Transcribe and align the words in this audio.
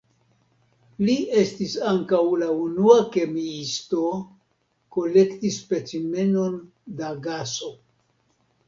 Li 1.09 1.13
estis 1.41 1.75
ankaŭ 1.91 2.21
la 2.45 2.49
unua 2.63 2.97
kemiisto 3.17 4.03
kolekti 4.97 5.53
specimenon 5.61 6.59
da 7.03 7.15
gaso. 7.31 7.73